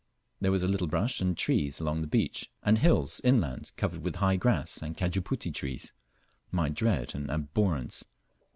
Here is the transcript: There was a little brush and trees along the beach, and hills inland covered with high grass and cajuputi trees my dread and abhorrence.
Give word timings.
There 0.39 0.49
was 0.51 0.63
a 0.63 0.67
little 0.67 0.87
brush 0.87 1.21
and 1.21 1.37
trees 1.37 1.79
along 1.79 2.01
the 2.01 2.07
beach, 2.07 2.49
and 2.63 2.79
hills 2.79 3.21
inland 3.23 3.71
covered 3.77 4.03
with 4.03 4.15
high 4.15 4.35
grass 4.35 4.77
and 4.81 4.97
cajuputi 4.97 5.53
trees 5.53 5.93
my 6.51 6.69
dread 6.69 7.13
and 7.13 7.29
abhorrence. 7.29 8.03